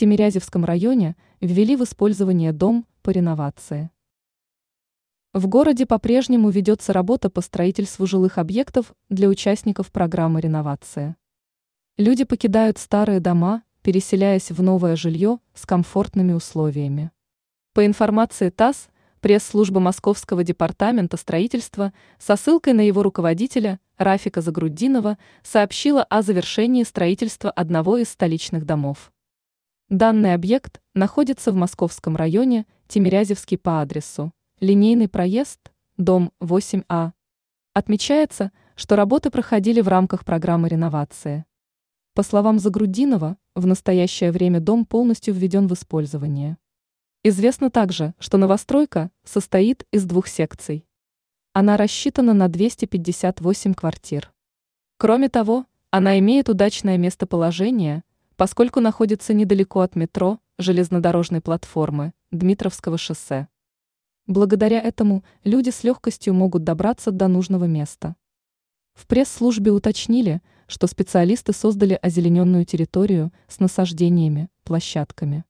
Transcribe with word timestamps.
Тимирязевском 0.00 0.64
районе 0.64 1.14
ввели 1.42 1.76
в 1.76 1.84
использование 1.84 2.54
дом 2.54 2.86
по 3.02 3.10
реновации. 3.10 3.90
В 5.34 5.46
городе 5.46 5.84
по-прежнему 5.84 6.48
ведется 6.48 6.94
работа 6.94 7.28
по 7.28 7.42
строительству 7.42 8.06
жилых 8.06 8.38
объектов 8.38 8.94
для 9.10 9.28
участников 9.28 9.92
программы 9.92 10.40
реновации. 10.40 11.16
Люди 11.98 12.24
покидают 12.24 12.78
старые 12.78 13.20
дома, 13.20 13.62
переселяясь 13.82 14.50
в 14.50 14.62
новое 14.62 14.96
жилье 14.96 15.38
с 15.52 15.66
комфортными 15.66 16.32
условиями. 16.32 17.10
По 17.74 17.84
информации 17.84 18.48
ТАСС, 18.48 18.88
пресс-служба 19.20 19.80
Московского 19.80 20.42
департамента 20.44 21.18
строительства 21.18 21.92
со 22.18 22.36
ссылкой 22.36 22.72
на 22.72 22.80
его 22.80 23.02
руководителя 23.02 23.80
Рафика 23.98 24.40
Загруддинова 24.40 25.18
сообщила 25.42 26.02
о 26.04 26.22
завершении 26.22 26.84
строительства 26.84 27.50
одного 27.50 27.98
из 27.98 28.08
столичных 28.08 28.64
домов. 28.64 29.12
Данный 29.90 30.34
объект 30.34 30.80
находится 30.94 31.50
в 31.50 31.56
Московском 31.56 32.14
районе 32.14 32.64
Тимирязевский 32.86 33.58
по 33.58 33.80
адресу 33.80 34.32
Линейный 34.60 35.08
проезд, 35.08 35.58
дом 35.96 36.30
8А. 36.40 37.10
Отмечается, 37.74 38.52
что 38.76 38.94
работы 38.94 39.30
проходили 39.30 39.80
в 39.80 39.88
рамках 39.88 40.24
программы 40.24 40.68
реновации. 40.68 41.44
По 42.14 42.22
словам 42.22 42.60
Загрудинова, 42.60 43.36
в 43.56 43.66
настоящее 43.66 44.30
время 44.30 44.60
дом 44.60 44.86
полностью 44.86 45.34
введен 45.34 45.66
в 45.66 45.72
использование. 45.74 46.56
Известно 47.24 47.68
также, 47.68 48.14
что 48.20 48.38
новостройка 48.38 49.10
состоит 49.24 49.88
из 49.90 50.04
двух 50.04 50.28
секций. 50.28 50.86
Она 51.52 51.76
рассчитана 51.76 52.32
на 52.32 52.46
258 52.46 53.74
квартир. 53.74 54.32
Кроме 54.98 55.28
того, 55.28 55.66
она 55.90 56.16
имеет 56.20 56.48
удачное 56.48 56.96
местоположение, 56.96 58.04
поскольку 58.40 58.80
находится 58.80 59.34
недалеко 59.34 59.80
от 59.80 59.96
метро, 59.96 60.38
железнодорожной 60.58 61.42
платформы, 61.42 62.14
Дмитровского 62.30 62.96
шоссе. 62.96 63.48
Благодаря 64.26 64.80
этому 64.80 65.24
люди 65.44 65.68
с 65.68 65.84
легкостью 65.84 66.32
могут 66.32 66.64
добраться 66.64 67.10
до 67.10 67.28
нужного 67.28 67.66
места. 67.66 68.16
В 68.94 69.06
пресс-службе 69.06 69.72
уточнили, 69.72 70.40
что 70.68 70.86
специалисты 70.86 71.52
создали 71.52 71.98
озелененную 72.00 72.64
территорию 72.64 73.30
с 73.46 73.60
насаждениями, 73.60 74.48
площадками. 74.64 75.44